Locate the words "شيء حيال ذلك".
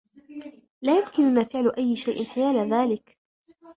1.95-3.17